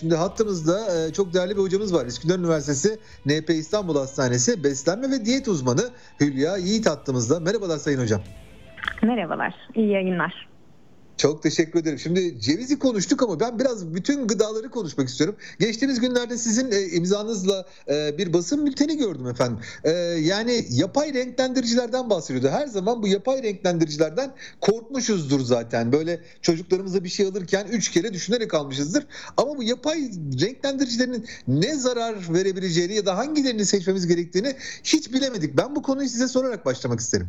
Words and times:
Şimdi 0.00 0.14
hattımızda 0.14 1.06
e, 1.06 1.12
çok 1.12 1.34
değerli 1.34 1.56
bir 1.56 1.62
hocamız 1.62 1.94
var. 1.94 2.06
İskender 2.06 2.38
Üniversitesi 2.38 2.98
NP 3.26 3.50
İstanbul 3.50 3.96
Hastanesi 3.96 4.64
beslenme 4.64 5.10
ve 5.10 5.24
diyet 5.24 5.48
uzmanı 5.48 5.90
Hülya 6.20 6.56
Yiğit 6.56 6.86
hattımızda. 6.86 7.40
Merhabalar 7.40 7.78
Sayın 7.78 8.00
Hocam. 8.00 8.20
Merhabalar, 9.02 9.54
iyi 9.74 9.90
yayınlar. 9.90 10.48
Çok 11.18 11.42
teşekkür 11.42 11.80
ederim. 11.80 11.98
Şimdi 11.98 12.40
cevizi 12.40 12.78
konuştuk 12.78 13.22
ama 13.22 13.40
ben 13.40 13.58
biraz 13.58 13.94
bütün 13.94 14.26
gıdaları 14.26 14.70
konuşmak 14.70 15.08
istiyorum. 15.08 15.36
Geçtiğimiz 15.60 16.00
günlerde 16.00 16.38
sizin 16.38 16.72
e, 16.72 16.82
imzanızla 16.82 17.66
e, 17.88 18.18
bir 18.18 18.32
basın 18.32 18.66
bülteni 18.66 18.96
gördüm 18.96 19.26
efendim. 19.26 19.58
E, 19.84 19.90
yani 20.20 20.66
yapay 20.70 21.14
renklendiricilerden 21.14 22.10
bahsediyordu. 22.10 22.48
Her 22.48 22.66
zaman 22.66 23.02
bu 23.02 23.08
yapay 23.08 23.42
renklendiricilerden 23.42 24.34
korkmuşuzdur 24.60 25.40
zaten. 25.40 25.92
Böyle 25.92 26.20
çocuklarımıza 26.42 27.04
bir 27.04 27.08
şey 27.08 27.26
alırken 27.26 27.66
üç 27.70 27.90
kere 27.90 28.12
düşünerek 28.12 28.54
almışızdır. 28.54 29.06
Ama 29.36 29.56
bu 29.56 29.62
yapay 29.62 30.10
renklendiricilerin 30.40 31.26
ne 31.48 31.74
zarar 31.74 32.34
verebileceğini 32.34 32.94
ya 32.94 33.06
da 33.06 33.16
hangilerini 33.16 33.64
seçmemiz 33.64 34.06
gerektiğini 34.06 34.56
hiç 34.84 35.12
bilemedik. 35.12 35.56
Ben 35.56 35.76
bu 35.76 35.82
konuyu 35.82 36.08
size 36.08 36.28
sorarak 36.28 36.66
başlamak 36.66 37.00
isterim. 37.00 37.28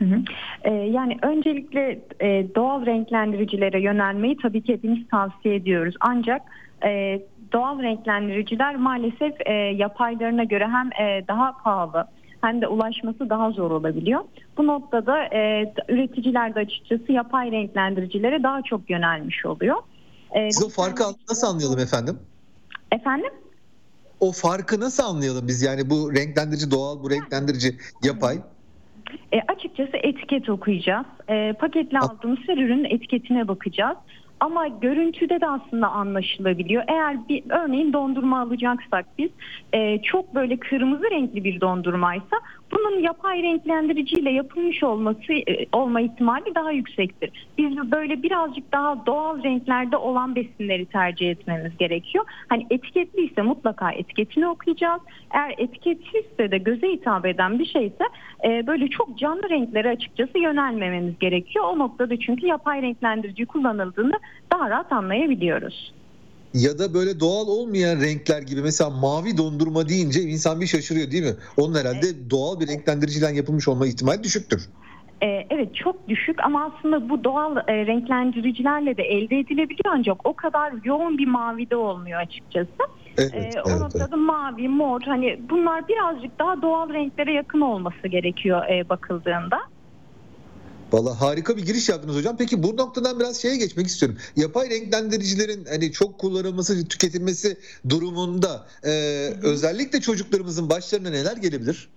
Hı 0.00 0.04
hı. 0.04 0.22
Ee, 0.64 0.70
yani 0.70 1.18
öncelikle 1.22 2.00
e, 2.20 2.46
doğal 2.54 2.86
renklendiricilere 2.86 3.80
yönelmeyi 3.80 4.36
tabii 4.36 4.62
ki 4.62 4.72
hepimiz 4.72 5.08
tavsiye 5.08 5.54
ediyoruz. 5.54 5.94
Ancak 6.00 6.42
e, 6.84 7.20
doğal 7.52 7.82
renklendiriciler 7.82 8.76
maalesef 8.76 9.32
e, 9.46 9.52
yapaylarına 9.52 10.44
göre 10.44 10.68
hem 10.68 11.06
e, 11.06 11.28
daha 11.28 11.52
pahalı 11.52 12.06
hem 12.40 12.60
de 12.60 12.66
ulaşması 12.66 13.30
daha 13.30 13.50
zor 13.50 13.70
olabiliyor. 13.70 14.20
Bu 14.58 14.66
noktada 14.66 15.24
e, 15.24 15.72
üreticiler 15.88 16.54
de 16.54 16.58
açıkçası 16.60 17.12
yapay 17.12 17.52
renklendiricilere 17.52 18.42
daha 18.42 18.62
çok 18.62 18.90
yönelmiş 18.90 19.46
oluyor. 19.46 19.76
E, 20.34 20.50
Siz 20.50 20.64
o 20.64 20.68
farkı 20.68 21.02
nasıl 21.30 21.46
anlayalım 21.46 21.78
efendim? 21.78 22.18
Efendim? 22.92 23.30
O 24.20 24.32
farkı 24.32 24.80
nasıl 24.80 25.02
anlayalım 25.02 25.48
biz 25.48 25.62
yani 25.62 25.90
bu 25.90 26.14
renklendirici 26.14 26.70
doğal, 26.70 27.02
bu 27.02 27.10
renklendirici 27.10 27.76
yapay? 28.02 28.38
E, 29.32 29.40
açıkçası 29.48 29.96
etiket 29.96 30.48
okuyacağız. 30.48 31.06
E, 31.28 31.52
paketle 31.52 31.98
aldığımız 31.98 32.38
her 32.46 32.56
ürünün 32.56 32.84
etiketine 32.84 33.48
bakacağız. 33.48 33.96
Ama 34.40 34.68
görüntüde 34.68 35.40
de 35.40 35.48
aslında 35.48 35.88
anlaşılabiliyor. 35.88 36.84
Eğer 36.88 37.28
bir 37.28 37.42
örneğin 37.50 37.92
dondurma 37.92 38.40
alacaksak 38.40 39.06
biz 39.18 39.30
e, 39.72 40.02
çok 40.02 40.34
böyle 40.34 40.56
kırmızı 40.56 41.10
renkli 41.10 41.44
bir 41.44 41.60
dondurmaysa 41.60 42.36
bunun 42.72 43.02
yapay 43.02 43.42
renklendiriciyle 43.42 44.30
yapılmış 44.30 44.82
olması 44.82 45.32
e, 45.32 45.66
olma 45.72 46.00
ihtimali 46.00 46.54
daha 46.54 46.72
yüksektir. 46.72 47.46
Biz 47.58 47.76
böyle 47.76 48.22
birazcık 48.22 48.72
daha 48.72 49.06
doğal 49.06 49.42
renklerde 49.42 49.96
olan 49.96 50.34
besinleri 50.34 50.86
tercih 50.86 51.30
etmemiz 51.30 51.76
gerekiyor. 51.76 52.24
Hani 52.48 52.66
etiketliyse 52.70 53.42
mutlaka 53.42 53.92
etiketini 53.92 54.48
okuyacağız. 54.48 55.00
Eğer 55.30 55.54
etiketsizse 55.58 56.50
de 56.50 56.58
göze 56.58 56.88
hitap 56.88 57.26
eden 57.26 57.58
bir 57.58 57.66
şeyse 57.66 58.04
e, 58.44 58.66
böyle 58.66 58.88
çok 58.88 59.18
canlı 59.18 59.50
renklere 59.50 59.88
açıkçası 59.90 60.38
yönelmememiz 60.38 61.18
gerekiyor. 61.18 61.64
O 61.64 61.78
noktada 61.78 62.18
çünkü 62.18 62.46
yapay 62.46 62.82
renklendirici 62.82 63.46
kullanıldığında 63.46 64.16
daha 64.52 64.70
rahat 64.70 64.92
anlayabiliyoruz 64.92 65.99
ya 66.54 66.78
da 66.78 66.94
böyle 66.94 67.20
doğal 67.20 67.46
olmayan 67.48 68.00
renkler 68.00 68.42
gibi 68.42 68.62
mesela 68.62 68.90
mavi 68.90 69.36
dondurma 69.36 69.88
deyince 69.88 70.20
insan 70.20 70.60
bir 70.60 70.66
şaşırıyor 70.66 71.10
değil 71.10 71.22
mi? 71.22 71.36
Onun 71.56 71.74
herhalde 71.74 72.06
evet. 72.06 72.30
doğal 72.30 72.60
bir 72.60 72.68
renklendiriciden 72.68 73.34
yapılmış 73.34 73.68
olma 73.68 73.86
ihtimali 73.86 74.22
düşüktür. 74.22 74.70
Ee, 75.22 75.46
evet 75.50 75.74
çok 75.74 76.08
düşük 76.08 76.44
ama 76.44 76.72
aslında 76.72 77.08
bu 77.08 77.24
doğal 77.24 77.56
e, 77.56 77.86
renklendiricilerle 77.86 78.96
de 78.96 79.02
elde 79.02 79.38
edilebiliyor 79.38 79.94
ancak 79.94 80.26
o 80.26 80.34
kadar 80.34 80.72
yoğun 80.84 81.18
bir 81.18 81.26
mavi 81.26 81.70
de 81.70 81.76
olmuyor 81.76 82.20
açıkçası. 82.20 82.72
Evet, 83.18 83.34
ee, 83.34 83.60
o 83.60 83.70
evet, 83.70 83.80
noktada 83.80 84.16
evet. 84.16 84.26
mavi, 84.26 84.68
mor 84.68 85.00
hani 85.04 85.40
bunlar 85.50 85.88
birazcık 85.88 86.38
daha 86.38 86.62
doğal 86.62 86.92
renklere 86.92 87.32
yakın 87.32 87.60
olması 87.60 88.08
gerekiyor 88.08 88.62
e, 88.68 88.88
bakıldığında. 88.88 89.60
Valla 90.92 91.20
harika 91.20 91.56
bir 91.56 91.62
giriş 91.62 91.88
yaptınız 91.88 92.16
hocam. 92.16 92.36
Peki 92.38 92.62
bu 92.62 92.76
noktadan 92.76 93.20
biraz 93.20 93.42
şeye 93.42 93.56
geçmek 93.56 93.86
istiyorum. 93.86 94.18
Yapay 94.36 94.70
renklendiricilerin 94.70 95.64
hani 95.64 95.92
çok 95.92 96.18
kullanılması, 96.18 96.88
tüketilmesi 96.88 97.56
durumunda 97.88 98.66
e, 98.84 98.90
özellikle 99.42 100.00
çocuklarımızın 100.00 100.70
başlarına 100.70 101.10
neler 101.10 101.36
gelebilir? 101.36 101.88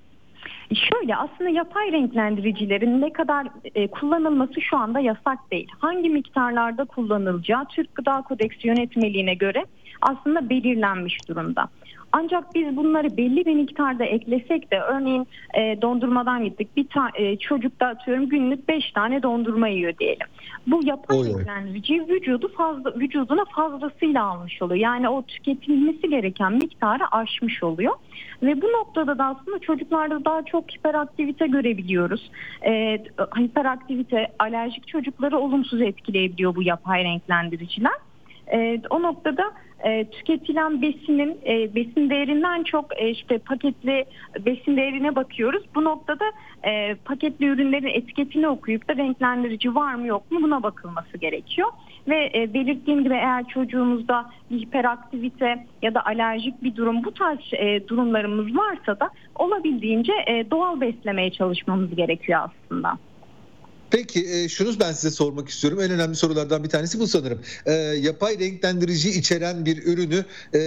Şöyle 0.76 1.16
aslında 1.16 1.50
yapay 1.50 1.92
renklendiricilerin 1.92 3.02
ne 3.02 3.14
kadar 3.14 3.48
e, 3.76 3.88
kullanılması 3.88 4.62
şu 4.62 4.78
anda 4.78 5.00
yasak 5.00 5.52
değil. 5.52 5.68
Hangi 5.80 6.10
miktarlarda 6.10 6.86
kullanılacağı 6.86 7.66
Türk 7.66 7.96
Gıda 7.96 8.22
Kodeksi 8.22 8.68
yönetmeliğine 8.68 9.34
göre 9.34 9.66
aslında 10.02 10.50
belirlenmiş 10.50 11.30
durumda. 11.30 11.70
Ancak 12.16 12.56
biz 12.56 12.76
bunları 12.76 13.18
belli 13.18 13.46
bir 13.46 13.56
miktarda 13.56 14.04
eklesek 14.04 14.72
de 14.72 14.80
örneğin 14.80 15.28
e, 15.54 15.82
dondurmadan 15.82 16.44
gittik. 16.44 16.78
Bir 16.78 16.88
ta, 16.88 17.10
e, 17.16 17.38
çocuk 17.38 17.80
da 17.80 17.88
atıyorum 17.88 18.30
günlük 18.30 18.68
5 18.68 18.92
tane 18.92 19.24
dondurma 19.24 19.68
yiyor 19.68 19.98
diyelim. 20.00 20.28
Bu 20.68 20.82
yapay 20.86 21.18
renklendirici 21.18 22.08
vücudu 22.08 22.52
fazla 22.58 22.94
vücuduna 22.96 23.46
fazlasıyla 23.46 24.24
almış 24.26 24.62
oluyor. 24.62 24.80
Yani 24.80 25.10
o 25.10 25.22
tüketilmesi 25.22 26.10
gereken 26.10 26.54
miktarı 26.54 27.04
aşmış 27.12 27.64
oluyor. 27.64 27.94
Ve 28.44 28.62
bu 28.62 28.66
noktada 28.66 29.18
da 29.18 29.26
aslında 29.26 29.60
çocuklarda 29.60 30.26
daha 30.26 30.46
çok 30.46 30.72
hiperaktivite 30.72 31.48
görebiliyoruz. 31.48 32.32
E, 32.66 33.04
hiperaktivite 33.40 34.28
alerjik 34.40 34.88
çocukları 34.88 35.38
olumsuz 35.38 35.82
etkileyebiliyor 35.82 36.56
bu 36.56 36.64
yapay 36.64 37.04
renklendiriciler. 37.04 37.94
E, 38.52 38.82
o 38.90 39.02
noktada 39.02 39.52
e, 39.84 40.06
tüketilen 40.06 40.82
besinin 40.82 41.38
e, 41.46 41.76
besin 41.76 42.10
değerinden 42.10 42.64
çok 42.64 43.02
e, 43.02 43.10
işte 43.10 43.38
paketli 43.38 44.06
besin 44.46 44.78
değerine 44.78 45.16
bakıyoruz. 45.16 45.64
Bu 45.76 45.84
noktada 45.84 46.26
e, 46.66 46.96
paketli 46.96 47.46
ürünlerin 47.46 47.88
etiketini 47.88 48.48
okuyup 48.48 48.88
da 48.88 48.96
renklendirici 48.96 49.76
var 49.76 49.96
mı 49.96 50.08
yok 50.08 50.32
mu 50.32 50.40
buna 50.42 50.64
bakılması 50.64 51.18
gerekiyor. 51.18 51.68
Ve 52.08 52.32
e, 52.36 52.54
belirttiğim 52.54 53.04
gibi 53.04 53.14
eğer 53.14 53.48
çocuğumuzda 53.48 54.30
bir 54.52 54.60
hiperaktivite 54.60 55.66
ya 55.82 55.94
da 55.94 56.06
alerjik 56.06 56.64
bir 56.64 56.76
durum 56.76 57.04
bu 57.04 57.14
tarz 57.14 57.40
e, 57.54 57.88
durumlarımız 57.88 58.58
varsa 58.58 59.00
da 59.00 59.10
olabildiğince 59.36 60.14
e, 60.28 60.52
doğal 60.52 60.82
beslemeye 60.82 61.32
çalışmamız 61.32 61.96
gerekiyor 61.96 62.40
aslında. 62.44 62.98
Peki 63.94 64.28
e, 64.30 64.50
şunu 64.50 64.80
ben 64.80 64.94
size 64.94 65.12
sormak 65.12 65.50
istiyorum. 65.50 65.82
En 65.82 65.92
önemli 65.92 66.16
sorulardan 66.16 66.64
bir 66.64 66.70
tanesi 66.70 67.00
bu 67.00 67.08
sanırım. 67.08 67.42
E, 67.66 67.72
yapay 67.74 68.40
renklendirici 68.40 69.10
içeren 69.10 69.66
bir 69.66 69.86
ürünü 69.86 70.26
e, 70.54 70.60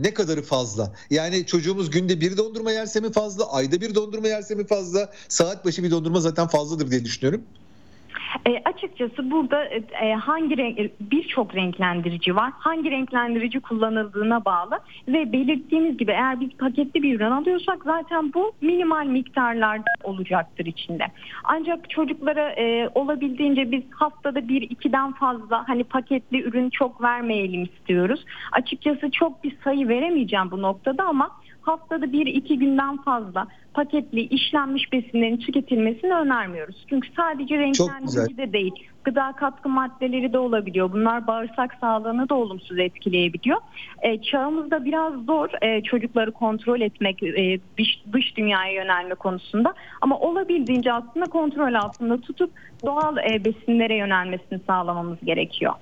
ne 0.00 0.14
kadarı 0.14 0.42
fazla? 0.42 0.94
Yani 1.10 1.46
çocuğumuz 1.46 1.90
günde 1.90 2.20
bir 2.20 2.36
dondurma 2.36 2.72
yerse 2.72 3.00
mi 3.00 3.12
fazla? 3.12 3.52
Ayda 3.52 3.80
bir 3.80 3.94
dondurma 3.94 4.28
yerse 4.28 4.54
mi 4.54 4.66
fazla? 4.66 5.12
Saat 5.28 5.64
başı 5.64 5.82
bir 5.82 5.90
dondurma 5.90 6.20
zaten 6.20 6.48
fazladır 6.48 6.90
diye 6.90 7.04
düşünüyorum. 7.04 7.44
E, 8.48 8.62
açıkçası 8.64 9.30
burada 9.30 9.64
e, 10.02 10.12
hangi 10.12 10.56
renk 10.56 10.78
birçok 11.00 11.54
renklendirici 11.54 12.36
var. 12.36 12.52
Hangi 12.58 12.90
renklendirici 12.90 13.60
kullanıldığına 13.60 14.44
bağlı 14.44 14.80
ve 15.08 15.32
belirttiğimiz 15.32 15.96
gibi 15.96 16.10
eğer 16.10 16.40
biz 16.40 16.50
paketli 16.50 17.02
bir 17.02 17.16
ürün 17.16 17.30
alıyorsak 17.30 17.78
zaten 17.84 18.32
bu 18.34 18.52
minimal 18.60 19.06
miktarlarda 19.06 19.90
olacaktır 20.02 20.66
içinde. 20.66 21.04
Ancak 21.44 21.90
çocuklara 21.90 22.50
e, 22.50 22.88
olabildiğince 22.94 23.72
biz 23.72 23.82
haftada 23.90 24.48
bir 24.48 24.62
ikiden 24.62 25.12
fazla 25.12 25.68
hani 25.68 25.84
paketli 25.84 26.42
ürün 26.42 26.70
çok 26.70 27.02
vermeyelim 27.02 27.64
istiyoruz. 27.64 28.24
Açıkçası 28.52 29.10
çok 29.10 29.44
bir 29.44 29.56
sayı 29.64 29.88
veremeyeceğim 29.88 30.50
bu 30.50 30.62
noktada 30.62 31.04
ama 31.04 31.30
haftada 31.66 32.12
bir 32.12 32.26
iki 32.26 32.58
günden 32.58 32.96
fazla 32.96 33.46
paketli 33.74 34.20
işlenmiş 34.20 34.92
besinlerin 34.92 35.36
tüketilmesini 35.36 36.14
önermiyoruz. 36.14 36.86
Çünkü 36.88 37.08
sadece 37.16 37.58
renklendirici 37.58 38.36
de 38.36 38.52
değil 38.52 38.72
gıda 39.04 39.32
katkı 39.32 39.68
maddeleri 39.68 40.32
de 40.32 40.38
olabiliyor. 40.38 40.92
Bunlar 40.92 41.26
bağırsak 41.26 41.76
sağlığını 41.80 42.28
da 42.28 42.34
olumsuz 42.34 42.78
etkileyebiliyor. 42.78 43.58
E, 44.02 44.22
çağımızda 44.22 44.84
biraz 44.84 45.14
zor 45.24 45.48
e, 45.62 45.82
çocukları 45.82 46.32
kontrol 46.32 46.80
etmek 46.80 47.22
e, 47.22 47.58
dış, 47.78 47.88
dış 48.12 48.36
dünyaya 48.36 48.72
yönelme 48.72 49.14
konusunda 49.14 49.74
ama 50.00 50.18
olabildiğince 50.18 50.92
aslında 50.92 51.26
kontrol 51.26 51.74
altında 51.74 52.20
tutup 52.20 52.50
doğal 52.84 53.16
e, 53.16 53.44
besinlere 53.44 53.96
yönelmesini 53.96 54.60
sağlamamız 54.66 55.18
gerekiyor. 55.24 55.72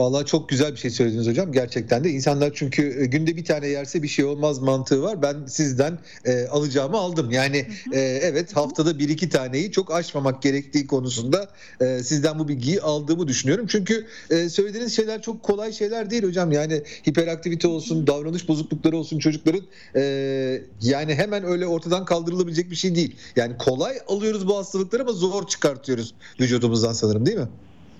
Vallahi 0.00 0.26
çok 0.26 0.48
güzel 0.48 0.72
bir 0.72 0.76
şey 0.76 0.90
söylediniz 0.90 1.26
hocam. 1.26 1.52
Gerçekten 1.52 2.04
de 2.04 2.10
insanlar 2.10 2.52
çünkü 2.54 3.02
e, 3.02 3.06
günde 3.06 3.36
bir 3.36 3.44
tane 3.44 3.68
yerse 3.68 4.02
bir 4.02 4.08
şey 4.08 4.24
olmaz 4.24 4.58
mantığı 4.58 5.02
var. 5.02 5.22
Ben 5.22 5.46
sizden 5.46 5.98
e, 6.24 6.46
alacağımı 6.46 6.96
aldım. 6.96 7.30
Yani 7.30 7.66
e, 7.92 8.00
evet 8.00 8.56
haftada 8.56 8.98
bir 8.98 9.08
iki 9.08 9.28
taneyi 9.28 9.72
çok 9.72 9.94
aşmamak 9.94 10.42
gerektiği 10.42 10.86
konusunda 10.86 11.48
e, 11.80 12.02
sizden 12.02 12.38
bu 12.38 12.48
bilgiyi 12.48 12.80
aldığımı 12.80 13.28
düşünüyorum. 13.28 13.66
Çünkü 13.68 14.06
e, 14.30 14.48
söylediğiniz 14.48 14.96
şeyler 14.96 15.22
çok 15.22 15.42
kolay 15.42 15.72
şeyler 15.72 16.10
değil 16.10 16.22
hocam. 16.22 16.52
Yani 16.52 16.82
hiperaktivite 17.08 17.68
olsun, 17.68 18.06
davranış 18.06 18.48
bozuklukları 18.48 18.96
olsun 18.96 19.18
çocukların 19.18 19.62
e, 19.96 20.62
yani 20.82 21.14
hemen 21.14 21.44
öyle 21.44 21.66
ortadan 21.66 22.04
kaldırılabilecek 22.04 22.70
bir 22.70 22.76
şey 22.76 22.94
değil. 22.94 23.16
Yani 23.36 23.58
kolay 23.58 23.98
alıyoruz 24.08 24.46
bu 24.46 24.56
hastalıkları 24.56 25.02
ama 25.02 25.12
zor 25.12 25.46
çıkartıyoruz 25.46 26.14
vücudumuzdan 26.40 26.92
sanırım 26.92 27.26
değil 27.26 27.38
mi? 27.38 27.48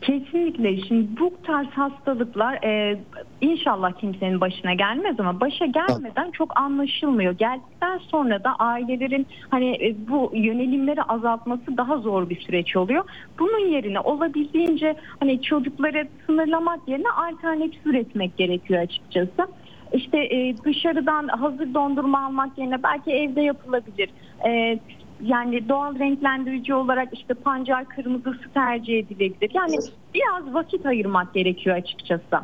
Kesinlikle. 0.00 0.80
Şimdi 0.80 1.20
bu 1.20 1.32
tarz 1.42 1.68
hastalıklar 1.68 2.54
e, 2.64 2.98
inşallah 3.40 3.92
kimsenin 3.92 4.40
başına 4.40 4.74
gelmez 4.74 5.20
ama 5.20 5.40
başa 5.40 5.66
gelmeden 5.66 6.30
çok 6.30 6.60
anlaşılmıyor. 6.60 7.32
Geldikten 7.32 7.98
sonra 7.98 8.44
da 8.44 8.56
ailelerin 8.58 9.26
hani 9.48 9.86
e, 9.86 9.94
bu 10.08 10.30
yönelimleri 10.34 11.02
azaltması 11.02 11.76
daha 11.76 11.98
zor 11.98 12.30
bir 12.30 12.40
süreç 12.40 12.76
oluyor. 12.76 13.04
Bunun 13.38 13.72
yerine 13.72 14.00
olabildiğince 14.00 14.96
hani 15.20 15.42
çocukları 15.42 16.08
sınırlamak 16.26 16.88
yerine 16.88 17.10
alternatif 17.10 17.86
üretmek 17.86 18.36
gerekiyor 18.36 18.82
açıkçası. 18.82 19.46
İşte 19.92 20.18
e, 20.18 20.56
dışarıdan 20.64 21.28
hazır 21.28 21.74
dondurma 21.74 22.26
almak 22.26 22.58
yerine 22.58 22.82
belki 22.82 23.10
evde 23.10 23.40
yapılabilir. 23.40 24.10
E, 24.46 24.78
yani 25.22 25.68
doğal 25.68 25.98
renklendirici 25.98 26.74
olarak 26.74 27.08
işte 27.12 27.34
pancar 27.34 27.88
kırmızısı 27.88 28.52
tercih 28.54 28.98
edilebilir. 28.98 29.50
Yani 29.54 29.76
biraz 30.14 30.54
vakit 30.54 30.86
ayırmak 30.86 31.34
gerekiyor 31.34 31.76
açıkçası. 31.76 32.40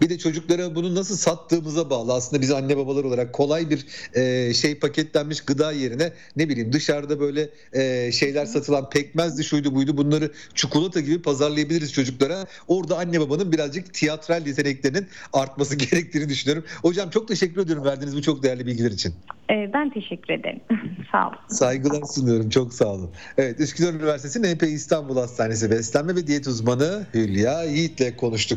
Bir 0.00 0.10
de 0.10 0.18
çocuklara 0.18 0.74
bunu 0.74 0.94
nasıl 0.94 1.16
sattığımıza 1.16 1.90
bağlı. 1.90 2.14
Aslında 2.14 2.42
biz 2.42 2.50
anne 2.50 2.76
babalar 2.76 3.04
olarak 3.04 3.32
kolay 3.32 3.70
bir 3.70 3.86
e, 4.14 4.54
şey 4.54 4.78
paketlenmiş 4.78 5.40
gıda 5.40 5.72
yerine 5.72 6.12
ne 6.36 6.48
bileyim 6.48 6.72
dışarıda 6.72 7.20
böyle 7.20 7.48
e, 7.72 8.12
şeyler 8.12 8.46
satılan 8.46 8.90
pekmezdi 8.90 9.44
şuydu 9.44 9.74
buydu 9.74 9.96
bunları 9.96 10.32
çikolata 10.54 11.00
gibi 11.00 11.22
pazarlayabiliriz 11.22 11.92
çocuklara. 11.92 12.46
Orada 12.68 12.98
anne 12.98 13.20
babanın 13.20 13.52
birazcık 13.52 13.94
tiyatral 13.94 14.46
yeteneklerinin 14.46 15.06
artması 15.32 15.76
gerektiğini 15.90 16.28
düşünüyorum. 16.28 16.64
Hocam 16.82 17.10
çok 17.10 17.28
teşekkür 17.28 17.62
ediyorum 17.62 17.84
verdiğiniz 17.84 18.16
bu 18.16 18.22
çok 18.22 18.42
değerli 18.42 18.66
bilgiler 18.66 18.90
için. 18.90 19.14
Ee, 19.50 19.70
ben 19.72 19.90
teşekkür 19.90 20.34
ederim. 20.34 20.60
Sağ 21.12 21.28
olun. 21.28 21.36
Saygılar 21.48 22.02
sunuyorum. 22.14 22.50
Çok 22.50 22.74
sağ 22.74 22.86
olun. 22.86 23.10
Evet 23.38 23.60
Üsküdar 23.60 23.94
Üniversitesi 23.94 24.54
NP 24.54 24.62
İstanbul 24.62 25.16
Hastanesi 25.16 25.70
beslenme 25.70 26.16
ve 26.16 26.26
diyet 26.26 26.46
uzmanı 26.46 27.06
Hülya 27.14 27.64
Yiğit'le 27.64 28.16
konuştuk. 28.16 28.48